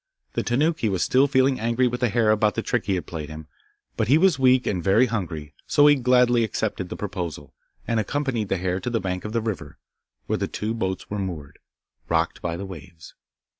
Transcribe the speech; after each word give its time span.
The 0.33 0.41
Tanuki 0.41 0.89
was 0.89 1.03
still 1.03 1.27
feeling 1.27 1.59
angry 1.59 1.87
with 1.87 1.99
the 1.99 2.09
hare 2.09 2.31
about 2.31 2.55
the 2.55 2.63
trick 2.63 2.85
he 2.87 2.95
had 2.95 3.05
played 3.05 3.29
him, 3.29 3.45
but 3.97 4.07
he 4.07 4.17
was 4.17 4.39
weak 4.39 4.65
and 4.65 4.83
very 4.83 5.05
hungry, 5.05 5.53
so 5.67 5.85
he 5.85 5.93
gladly 5.93 6.43
accepted 6.43 6.89
the 6.89 6.95
proposal, 6.97 7.53
and 7.87 7.99
accompanied 7.99 8.49
the 8.49 8.57
hare 8.57 8.79
to 8.79 8.89
the 8.89 8.99
bank 8.99 9.25
of 9.25 9.31
the 9.31 9.41
river, 9.41 9.77
where 10.25 10.37
the 10.37 10.47
two 10.47 10.73
boats 10.73 11.11
were 11.11 11.19
moored, 11.19 11.59
rocked 12.09 12.41
by 12.41 12.57
the 12.57 12.65
waves. 12.65 13.13